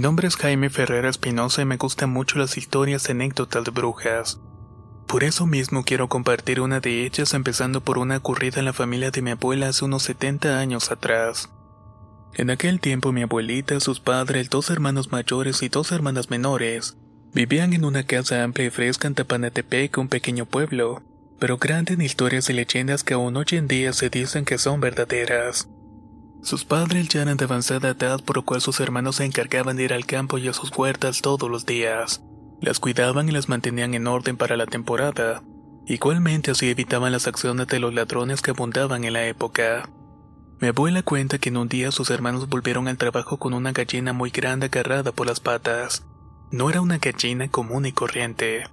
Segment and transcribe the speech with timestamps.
[0.00, 4.40] Nombre es Jaime Ferrera Espinosa y me gustan mucho las historias y anécdotas de brujas.
[5.06, 9.10] Por eso mismo quiero compartir una de ellas empezando por una ocurrida en la familia
[9.10, 11.50] de mi abuela hace unos 70 años atrás.
[12.34, 16.96] En aquel tiempo mi abuelita, sus padres, dos hermanos mayores y dos hermanas menores
[17.32, 21.02] vivían en una casa amplia y fresca en Tapanatepec, un pequeño pueblo,
[21.38, 24.80] pero grande en historias y leyendas que aún hoy en día se dicen que son
[24.80, 25.68] verdaderas.
[26.42, 29.84] Sus padres ya eran de avanzada edad, por lo cual sus hermanos se encargaban de
[29.84, 32.22] ir al campo y a sus huertas todos los días.
[32.62, 35.42] Las cuidaban y las mantenían en orden para la temporada.
[35.86, 39.90] Igualmente así evitaban las acciones de los ladrones que abundaban en la época.
[40.60, 44.12] Mi abuela cuenta que en un día sus hermanos volvieron al trabajo con una gallina
[44.14, 46.06] muy grande agarrada por las patas.
[46.50, 48.64] No era una gallina común y corriente.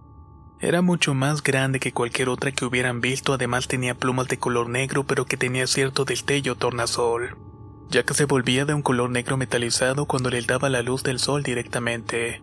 [0.60, 4.70] Era mucho más grande que cualquier otra que hubieran visto, además tenía plumas de color
[4.70, 7.38] negro pero que tenía cierto destello tornasol
[7.90, 11.20] ya que se volvía de un color negro metalizado cuando le daba la luz del
[11.20, 12.42] sol directamente.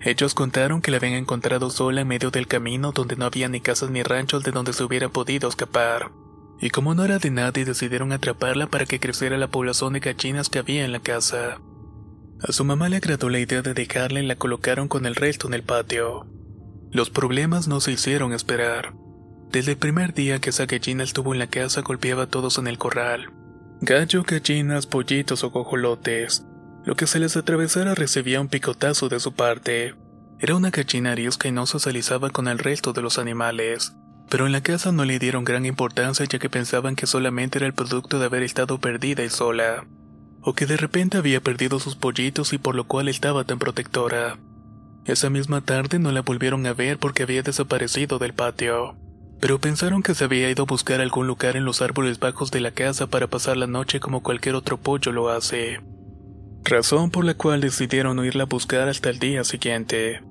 [0.00, 3.60] Ellos contaron que la habían encontrado sola en medio del camino donde no había ni
[3.60, 6.10] casas ni ranchos de donde se hubiera podido escapar.
[6.60, 10.48] Y como no era de nadie decidieron atraparla para que creciera la población de gallinas
[10.48, 11.60] que había en la casa.
[12.40, 15.46] A su mamá le agradó la idea de dejarla y la colocaron con el resto
[15.46, 16.26] en el patio.
[16.90, 18.94] Los problemas no se hicieron esperar.
[19.50, 22.66] Desde el primer día que esa gallina estuvo en la casa golpeaba a todos en
[22.66, 23.32] el corral
[23.84, 26.46] gallo, gallinas, pollitos o cojolotes.
[26.84, 29.96] Lo que se les atravesara recibía un picotazo de su parte.
[30.38, 33.92] Era una gallina arisca y no socializaba con el resto de los animales.
[34.30, 37.66] Pero en la casa no le dieron gran importancia ya que pensaban que solamente era
[37.66, 39.84] el producto de haber estado perdida y sola.
[40.42, 44.38] O que de repente había perdido sus pollitos y por lo cual estaba tan protectora.
[45.06, 48.96] Esa misma tarde no la volvieron a ver porque había desaparecido del patio
[49.42, 52.60] pero pensaron que se había ido a buscar algún lugar en los árboles bajos de
[52.60, 55.80] la casa para pasar la noche como cualquier otro pollo lo hace.
[56.62, 60.22] Razón por la cual decidieron irla a buscar hasta el día siguiente.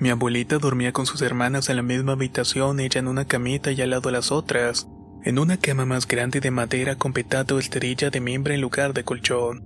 [0.00, 3.80] Mi abuelita dormía con sus hermanas en la misma habitación, ella en una camita y
[3.80, 4.88] al lado de las otras,
[5.22, 9.04] en una cama más grande de madera con petato esterilla de mimbre en lugar de
[9.04, 9.64] colchón.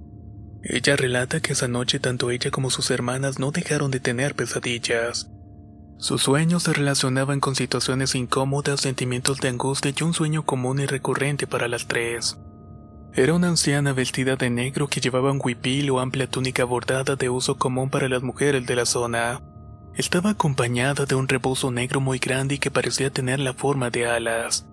[0.62, 5.30] Ella relata que esa noche tanto ella como sus hermanas no dejaron de tener pesadillas.
[6.00, 10.86] Sus sueños se relacionaban con situaciones incómodas, sentimientos de angustia y un sueño común y
[10.86, 12.38] recurrente para las tres.
[13.12, 17.28] Era una anciana vestida de negro que llevaba un huipil o amplia túnica bordada de
[17.28, 19.42] uso común para las mujeres de la zona.
[19.94, 24.06] Estaba acompañada de un rebozo negro muy grande y que parecía tener la forma de
[24.06, 24.66] alas.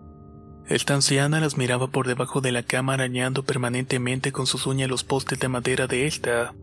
[0.66, 5.04] Esta anciana las miraba por debajo de la cama arañando permanentemente con sus uñas los
[5.04, 6.54] postes de madera de esta.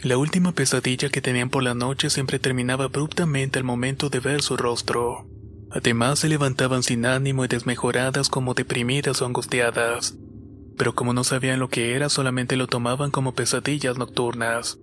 [0.00, 4.42] La última pesadilla que tenían por la noche siempre terminaba abruptamente al momento de ver
[4.42, 5.26] su rostro.
[5.70, 10.16] Además se levantaban sin ánimo y desmejoradas como deprimidas o angustiadas.
[10.76, 14.78] Pero como no sabían lo que era, solamente lo tomaban como pesadillas nocturnas.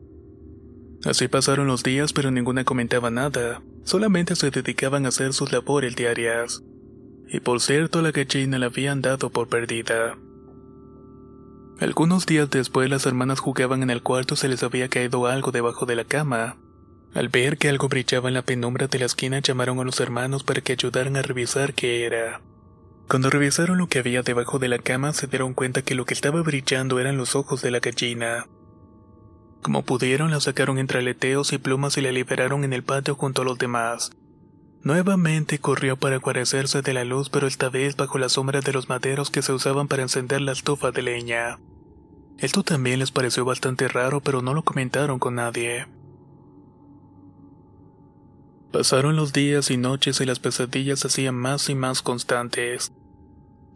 [1.06, 5.96] Así pasaron los días, pero ninguna comentaba nada, solamente se dedicaban a hacer sus labores
[5.96, 6.64] diarias.
[7.28, 10.18] Y por cierto, la gallina la habían dado por perdida.
[11.80, 15.52] Algunos días después las hermanas jugaban en el cuarto y se les había caído algo
[15.52, 16.58] debajo de la cama.
[17.14, 20.44] Al ver que algo brillaba en la penumbra de la esquina llamaron a los hermanos
[20.44, 22.42] para que ayudaran a revisar qué era.
[23.08, 26.14] Cuando revisaron lo que había debajo de la cama se dieron cuenta que lo que
[26.14, 28.48] estaba brillando eran los ojos de la gallina.
[29.62, 33.42] Como pudieron, la sacaron entre aleteos y plumas y la liberaron en el patio junto
[33.42, 34.12] a los demás.
[34.84, 38.90] Nuevamente corrió para guarecerse de la luz, pero esta vez bajo la sombra de los
[38.90, 41.58] maderos que se usaban para encender la estufa de leña.
[42.38, 45.88] Esto también les pareció bastante raro, pero no lo comentaron con nadie.
[48.74, 52.92] Pasaron los días y noches y las pesadillas se hacían más y más constantes.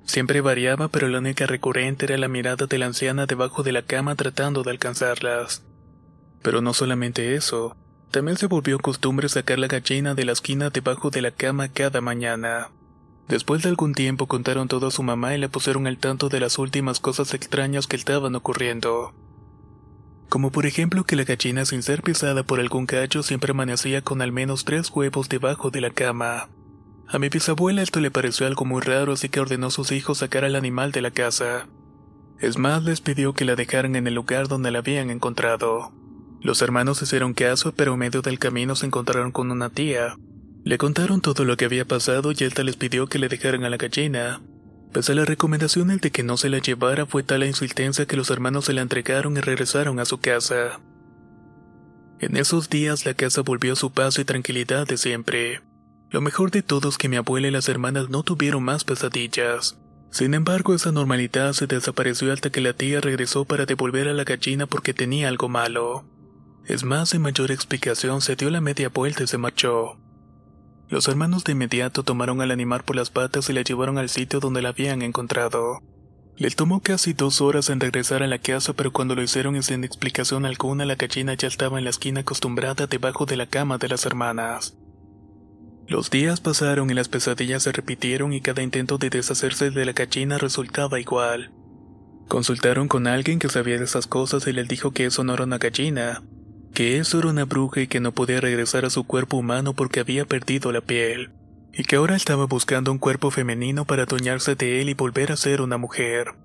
[0.04, 3.84] Siempre variaba, pero la única recurrente era la mirada de la anciana debajo de la
[3.84, 5.64] cama tratando de alcanzarlas.
[6.42, 7.78] Pero no solamente eso,
[8.12, 12.02] también se volvió costumbre sacar la gallina de la esquina debajo de la cama cada
[12.02, 12.70] mañana.
[13.28, 16.40] Después de algún tiempo contaron todo a su mamá y le pusieron al tanto de
[16.40, 19.14] las últimas cosas extrañas que estaban ocurriendo.
[20.30, 24.22] Como por ejemplo que la gallina sin ser pisada por algún gallo siempre amanecía con
[24.22, 26.50] al menos tres huevos debajo de la cama.
[27.08, 30.20] A mi bisabuela esto le pareció algo muy raro así que ordenó a sus hijos
[30.20, 31.68] sacar al animal de la casa.
[32.40, 35.92] Es más, les pidió que la dejaran en el lugar donde la habían encontrado.
[36.42, 40.16] Los hermanos hicieron caso, pero en medio del camino se encontraron con una tía.
[40.64, 43.70] Le contaron todo lo que había pasado y esta les pidió que le dejaran a
[43.70, 44.42] la gallina.
[44.92, 48.18] Pese a las recomendaciones de que no se la llevara, fue tal la insistencia que
[48.18, 50.80] los hermanos se la entregaron y regresaron a su casa.
[52.20, 55.62] En esos días la casa volvió a su paz y tranquilidad de siempre.
[56.10, 59.78] Lo mejor de todo es que mi abuela y las hermanas no tuvieron más pesadillas.
[60.10, 64.24] Sin embargo, esa normalidad se desapareció hasta que la tía regresó para devolver a la
[64.24, 66.06] gallina porque tenía algo malo.
[66.68, 69.98] Es más, sin mayor explicación, se dio la media vuelta y se marchó.
[70.90, 74.42] Los hermanos de inmediato tomaron al animal por las patas y la llevaron al sitio
[74.42, 75.80] donde la habían encontrado.
[76.36, 79.64] Les tomó casi dos horas en regresar a la casa, pero cuando lo hicieron y
[79.64, 83.78] sin explicación alguna, la gallina ya estaba en la esquina acostumbrada debajo de la cama
[83.78, 84.78] de las hermanas.
[85.88, 89.94] Los días pasaron y las pesadillas se repitieron y cada intento de deshacerse de la
[89.94, 91.54] gallina resultaba igual.
[92.28, 95.46] Consultaron con alguien que sabía de esas cosas y les dijo que eso no era
[95.46, 96.24] una gallina,
[96.78, 100.00] que eso era una bruja y que no podía regresar a su cuerpo humano porque
[100.00, 101.32] había perdido la piel,
[101.74, 105.38] y que ahora estaba buscando un cuerpo femenino para adueñarse de él y volver a
[105.38, 106.36] ser una mujer,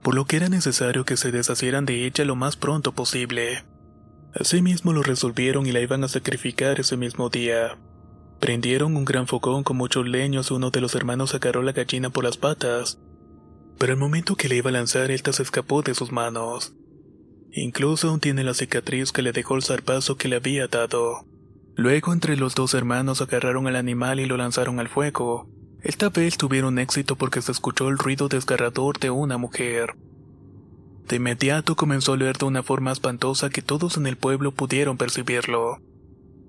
[0.00, 3.64] por lo que era necesario que se deshacieran de ella lo más pronto posible.
[4.32, 7.76] Asimismo lo resolvieron y la iban a sacrificar ese mismo día.
[8.40, 12.24] Prendieron un gran fogón con muchos leños, uno de los hermanos agarró la gallina por
[12.24, 12.98] las patas,
[13.78, 16.72] pero al momento que le iba a lanzar, esta se escapó de sus manos.
[17.58, 21.24] Incluso aún tiene la cicatriz que le dejó el zarpazo que le había dado.
[21.74, 25.48] Luego entre los dos hermanos agarraron al animal y lo lanzaron al fuego.
[25.80, 29.94] Esta vez tuvieron éxito porque se escuchó el ruido desgarrador de una mujer.
[31.08, 34.98] De inmediato comenzó a leer de una forma espantosa que todos en el pueblo pudieron
[34.98, 35.78] percibirlo.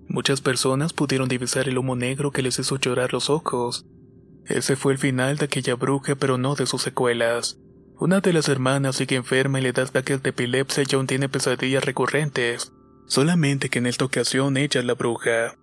[0.09, 3.85] Muchas personas pudieron divisar el humo negro que les hizo llorar los ojos.
[4.45, 7.57] Ese fue el final de aquella bruja, pero no de sus secuelas.
[7.99, 11.29] Una de las hermanas sigue enferma y le da ataques de epilepsia y aún tiene
[11.29, 12.71] pesadillas recurrentes.
[13.07, 15.55] Solamente que en esta ocasión ella la bruja.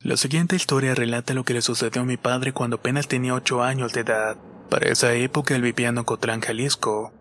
[0.00, 3.62] La siguiente historia relata lo que le sucedió a mi padre cuando apenas tenía 8
[3.62, 4.36] años de edad.
[4.68, 7.17] Para esa época él vivía en Jalisco.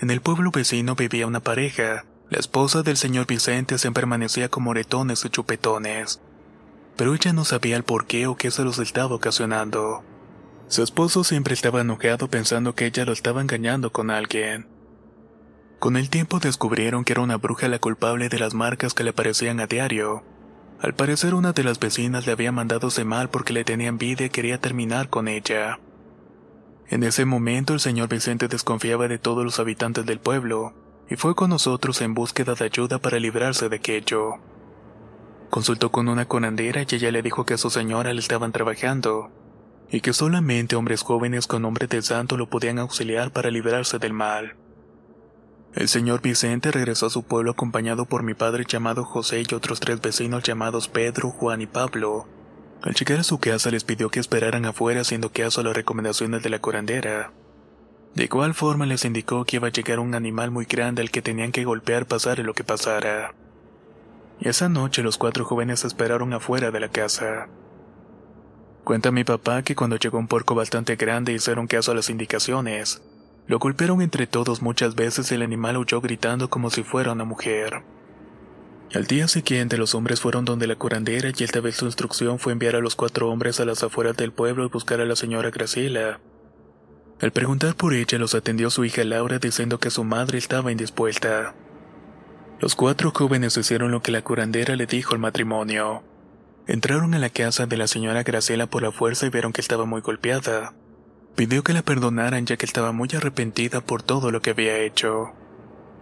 [0.00, 2.04] En el pueblo vecino vivía una pareja.
[2.28, 6.20] La esposa del señor Vicente se permanecía con moretones y chupetones.
[6.96, 10.02] Pero ella no sabía el por qué o qué se los estaba ocasionando.
[10.68, 14.66] Su esposo siempre estaba enojado pensando que ella lo estaba engañando con alguien.
[15.78, 19.10] Con el tiempo descubrieron que era una bruja la culpable de las marcas que le
[19.10, 20.24] aparecían a diario.
[20.80, 24.26] Al parecer una de las vecinas le había mandado ese mal porque le tenía envidia
[24.26, 25.78] y quería terminar con ella.
[26.88, 30.74] En ese momento el señor Vicente desconfiaba de todos los habitantes del pueblo,
[31.08, 34.34] y fue con nosotros en búsqueda de ayuda para librarse de aquello.
[35.50, 39.30] Consultó con una conandera y ella le dijo que a su señora le estaban trabajando,
[39.90, 44.12] y que solamente hombres jóvenes con nombre de santo lo podían auxiliar para librarse del
[44.12, 44.56] mal.
[45.74, 49.80] El señor Vicente regresó a su pueblo acompañado por mi padre llamado José y otros
[49.80, 52.26] tres vecinos llamados Pedro, Juan y Pablo,
[52.84, 56.42] al llegar a su casa les pidió que esperaran afuera haciendo caso a las recomendaciones
[56.42, 57.32] de la curandera.
[58.14, 61.22] De igual forma les indicó que iba a llegar un animal muy grande al que
[61.22, 63.34] tenían que golpear pasare lo que pasara.
[64.38, 67.48] Y esa noche los cuatro jóvenes esperaron afuera de la casa.
[68.84, 73.00] Cuenta mi papá que cuando llegó un porco bastante grande hicieron caso a las indicaciones.
[73.46, 77.24] Lo golpearon entre todos muchas veces y el animal huyó gritando como si fuera una
[77.24, 77.82] mujer.
[78.92, 82.52] Al día siguiente los hombres fueron donde la curandera y esta vez su instrucción fue
[82.52, 85.50] enviar a los cuatro hombres a las afueras del pueblo y buscar a la señora
[85.50, 86.20] Graciela.
[87.20, 91.54] Al preguntar por ella los atendió su hija Laura diciendo que su madre estaba indispuesta.
[92.60, 96.04] Los cuatro jóvenes hicieron lo que la curandera le dijo al matrimonio.
[96.66, 99.86] Entraron a la casa de la señora Graciela por la fuerza y vieron que estaba
[99.86, 100.72] muy golpeada.
[101.34, 105.32] Pidió que la perdonaran ya que estaba muy arrepentida por todo lo que había hecho.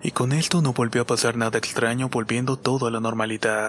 [0.02, 3.68] Y con esto no volvió a pasar nada extraño volviendo todo a la normalidad.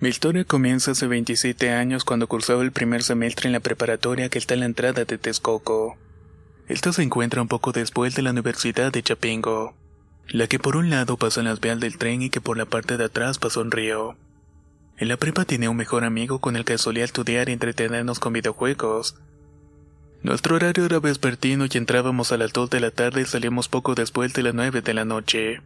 [0.00, 4.38] Mi historia comienza hace 27 años cuando cursaba el primer semestre en la preparatoria que
[4.38, 5.98] está en la entrada de Texcoco.
[6.68, 9.74] Esta se encuentra un poco después de la Universidad de Chapingo,
[10.28, 12.64] la que por un lado pasa en las vías del tren y que por la
[12.64, 14.16] parte de atrás pasa un río.
[14.96, 18.32] En la prepa tenía un mejor amigo con el que solía estudiar y entretenernos con
[18.32, 19.16] videojuegos.
[20.22, 23.94] Nuestro horario era vespertino y entrábamos a las 2 de la tarde y salíamos poco
[23.94, 25.60] después de las 9 de la noche.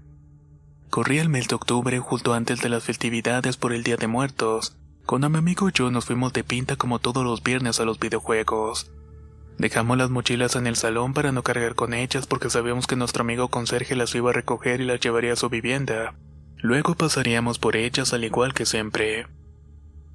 [0.95, 4.77] Corría el mes de octubre justo antes de las festividades por el Día de Muertos.
[5.07, 7.99] Cuando mi amigo y yo nos fuimos de pinta como todos los viernes a los
[7.99, 8.93] videojuegos.
[9.59, 13.23] Dejamos las mochilas en el salón para no cargar con ellas porque sabíamos que nuestro
[13.23, 16.15] amigo conserje las iba a recoger y las llevaría a su vivienda.
[16.59, 19.27] Luego pasaríamos por ellas al igual que siempre.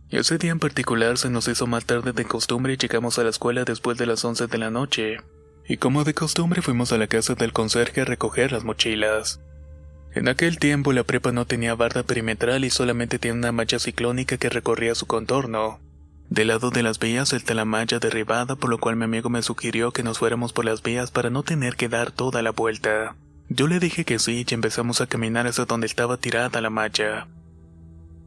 [0.07, 3.31] Ese día en particular se nos hizo más tarde de costumbre y llegamos a la
[3.31, 5.17] escuela después de las 11 de la noche.
[5.67, 9.41] Y como de costumbre fuimos a la casa del conserje a recoger las mochilas.
[10.13, 14.37] En aquel tiempo la prepa no tenía barda perimetral y solamente tenía una malla ciclónica
[14.37, 15.79] que recorría su contorno.
[16.29, 19.41] Del lado de las vías está la malla derribada, por lo cual mi amigo me
[19.41, 23.15] sugirió que nos fuéramos por las vías para no tener que dar toda la vuelta.
[23.49, 27.27] Yo le dije que sí y empezamos a caminar hacia donde estaba tirada la malla.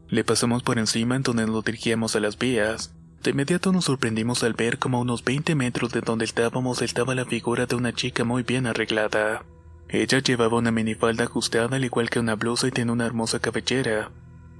[0.09, 2.93] Le pasamos por encima en donde nos dirigíamos a las vías.
[3.23, 7.15] De inmediato nos sorprendimos al ver como a unos 20 metros de donde estábamos estaba
[7.15, 9.45] la figura de una chica muy bien arreglada.
[9.93, 14.09] Ella llevaba una minifalda ajustada al igual que una blusa y tenía una hermosa cabellera.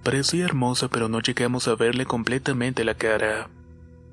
[0.03, 3.49] Parecía hermosa pero no llegamos a verle completamente la cara.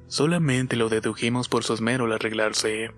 [0.06, 2.92] Solamente lo dedujimos por su esmero al arreglarse.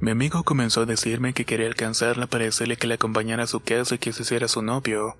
[0.00, 3.60] Mi amigo comenzó a decirme que quería alcanzarla para decirle que la acompañara a su
[3.60, 5.18] casa y que se hiciera su novio.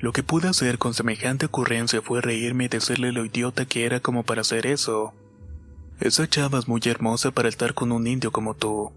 [0.00, 4.00] Lo que pude hacer con semejante ocurrencia fue reírme y decirle lo idiota que era
[4.00, 5.14] como para hacer eso.
[6.00, 8.90] Esa chava es muy hermosa para estar con un indio como tú.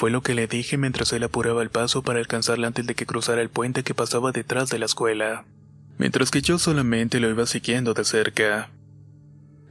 [0.00, 3.04] Fue lo que le dije mientras él apuraba el paso para alcanzarla antes de que
[3.04, 5.44] cruzara el puente que pasaba detrás de la escuela,
[5.98, 8.70] mientras que yo solamente lo iba siguiendo de cerca.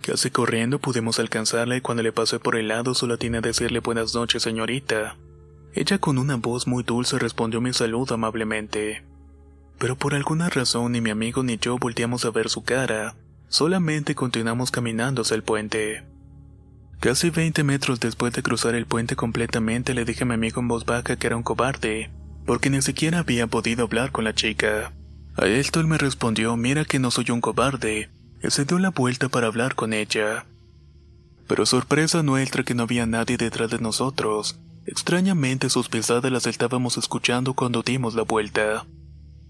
[0.01, 3.79] Casi corriendo pudimos alcanzarla y cuando le pasé por el lado solo tiene a decirle
[3.79, 5.17] buenas noches señorita.
[5.74, 9.03] Ella con una voz muy dulce respondió mi saludo amablemente.
[9.79, 13.15] Pero por alguna razón ni mi amigo ni yo volteamos a ver su cara,
[13.48, 16.03] solamente continuamos caminando hacia el puente.
[17.00, 20.68] Casi 20 metros después de cruzar el puente completamente le dije a mi amigo en
[20.68, 22.10] voz baja que era un cobarde,
[22.46, 24.91] porque ni siquiera había podido hablar con la chica.
[25.38, 28.10] A esto él me respondió, mira que no soy un cobarde,
[28.44, 30.46] y se dio la vuelta para hablar con ella.
[31.48, 34.60] Pero sorpresa nuestra que no había nadie detrás de nosotros.
[34.86, 38.86] Extrañamente sus pisadas las estábamos escuchando cuando dimos la vuelta.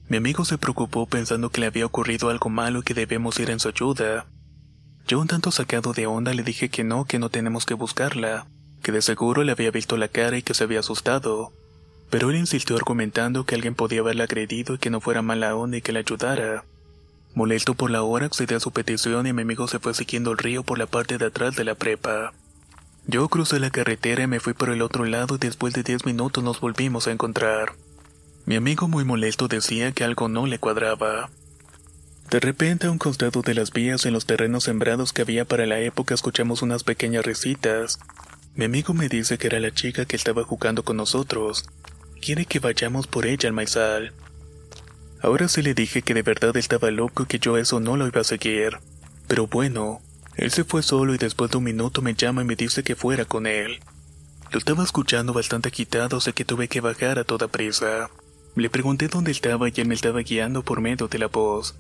[0.08, 3.50] Mi amigo se preocupó pensando que le había ocurrido algo malo y que debemos ir
[3.50, 4.27] en su ayuda.
[5.09, 8.45] Yo un tanto sacado de onda le dije que no, que no tenemos que buscarla,
[8.83, 11.51] que de seguro le había visto la cara y que se había asustado.
[12.11, 15.77] Pero él insistió argumentando que alguien podía haberla agredido y que no fuera mala onda
[15.77, 16.63] y que la ayudara.
[17.33, 20.37] Molesto por la hora, accedí a su petición y mi amigo se fue siguiendo el
[20.37, 22.33] río por la parte de atrás de la prepa.
[23.07, 26.05] Yo crucé la carretera y me fui por el otro lado y después de 10
[26.05, 27.73] minutos nos volvimos a encontrar.
[28.45, 31.31] Mi amigo muy molesto decía que algo no le cuadraba.
[32.29, 35.65] De repente a un costado de las vías en los terrenos sembrados que había para
[35.65, 37.98] la época escuchamos unas pequeñas risitas.
[38.53, 41.65] Mi amigo me dice que era la chica que estaba jugando con nosotros.
[42.21, 44.13] Quiere que vayamos por ella al maizal.
[45.24, 48.05] Ahora sí le dije que de verdad estaba loco y que yo eso no lo
[48.05, 48.77] iba a seguir.
[49.27, 50.00] Pero bueno,
[50.36, 52.95] él se fue solo y después de un minuto me llama y me dice que
[52.95, 53.79] fuera con él.
[54.51, 58.12] Lo estaba escuchando bastante agitado, así que tuve que bajar a toda prisa.
[58.55, 61.74] Le pregunté dónde estaba y él me estaba guiando por medio de la voz.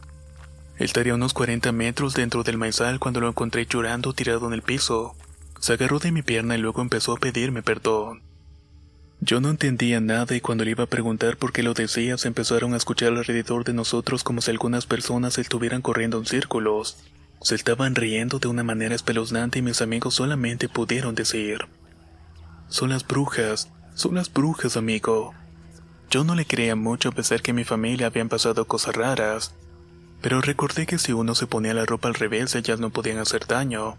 [0.79, 5.13] Estaría unos 40 metros dentro del maizal cuando lo encontré llorando tirado en el piso.
[5.59, 8.23] Se agarró de mi pierna y luego empezó a pedirme perdón.
[9.19, 12.29] Yo no entendía nada y cuando le iba a preguntar por qué lo decía se
[12.29, 16.97] empezaron a escuchar alrededor de nosotros como si algunas personas estuvieran corriendo en círculos.
[17.41, 21.67] Se estaban riendo de una manera espeluznante y mis amigos solamente pudieron decir,
[22.69, 25.33] son las brujas, son las brujas, amigo.
[26.09, 29.53] Yo no le creía mucho a pesar que en mi familia habían pasado cosas raras,
[30.21, 33.47] pero recordé que si uno se ponía la ropa al revés ellas no podían hacer
[33.47, 33.97] daño.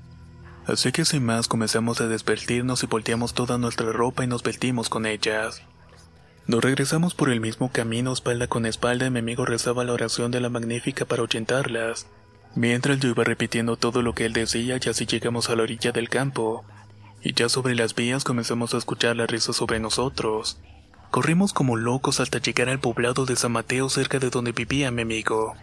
[0.66, 4.88] Así que sin más comenzamos a desvestirnos y volteamos toda nuestra ropa y nos vestimos
[4.88, 5.62] con ellas.
[6.46, 10.30] Nos regresamos por el mismo camino espalda con espalda y mi amigo rezaba la oración
[10.30, 12.06] de la magnífica para ahuyentarlas.
[12.54, 15.92] Mientras yo iba repitiendo todo lo que él decía y así llegamos a la orilla
[15.92, 16.64] del campo.
[17.22, 20.58] Y ya sobre las vías comenzamos a escuchar la risa sobre nosotros.
[21.10, 25.02] Corrimos como locos hasta llegar al poblado de San Mateo cerca de donde vivía mi
[25.02, 25.54] amigo.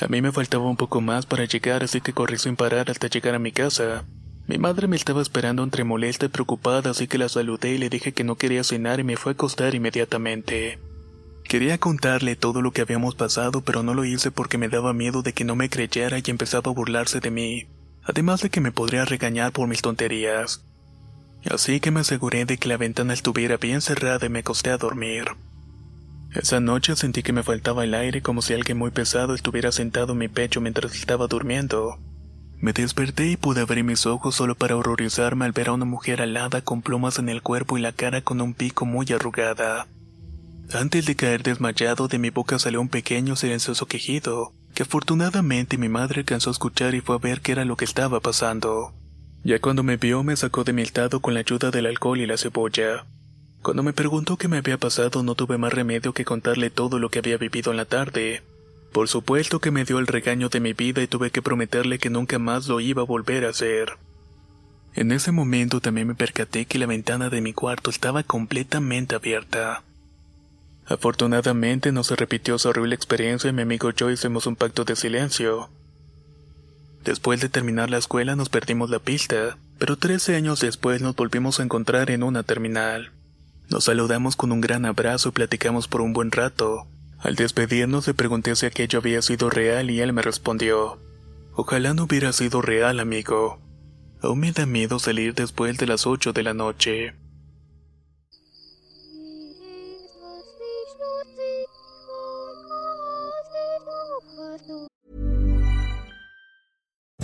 [0.00, 3.08] A mí me faltaba un poco más para llegar así que corrí sin parar hasta
[3.08, 4.04] llegar a mi casa.
[4.46, 7.88] Mi madre me estaba esperando entre molesta y preocupada así que la saludé y le
[7.88, 10.78] dije que no quería cenar y me fue a acostar inmediatamente.
[11.44, 15.22] Quería contarle todo lo que habíamos pasado, pero no lo hice porque me daba miedo
[15.22, 17.66] de que no me creyera y empezaba a burlarse de mí,
[18.02, 20.64] además de que me podría regañar por mis tonterías.
[21.48, 24.78] Así que me aseguré de que la ventana estuviera bien cerrada y me acosté a
[24.78, 25.26] dormir.
[26.34, 30.14] Esa noche sentí que me faltaba el aire como si alguien muy pesado estuviera sentado
[30.14, 31.98] en mi pecho mientras estaba durmiendo.
[32.58, 36.20] Me desperté y pude abrir mis ojos solo para horrorizarme al ver a una mujer
[36.20, 39.86] alada con plumas en el cuerpo y la cara con un pico muy arrugada.
[40.72, 45.88] Antes de caer desmayado, de mi boca salió un pequeño silencioso quejido, que afortunadamente mi
[45.88, 48.92] madre alcanzó a escuchar y fue a ver qué era lo que estaba pasando.
[49.44, 52.26] Ya cuando me vio me sacó de mi estado con la ayuda del alcohol y
[52.26, 53.04] la cebolla.
[53.64, 57.08] Cuando me preguntó qué me había pasado no tuve más remedio que contarle todo lo
[57.08, 58.42] que había vivido en la tarde.
[58.92, 62.10] Por supuesto que me dio el regaño de mi vida y tuve que prometerle que
[62.10, 63.96] nunca más lo iba a volver a hacer.
[64.92, 69.82] En ese momento también me percaté que la ventana de mi cuarto estaba completamente abierta.
[70.84, 74.84] Afortunadamente no se repitió esa horrible experiencia y mi amigo y yo hicimos un pacto
[74.84, 75.70] de silencio.
[77.02, 81.60] Después de terminar la escuela nos perdimos la pista, pero 13 años después nos volvimos
[81.60, 83.13] a encontrar en una terminal.
[83.70, 86.86] Nos saludamos con un gran abrazo y platicamos por un buen rato.
[87.18, 90.98] Al despedirnos le pregunté si aquello había sido real y él me respondió,
[91.54, 93.60] Ojalá no hubiera sido real, amigo.
[94.20, 97.14] Aún me da miedo salir después de las 8 de la noche.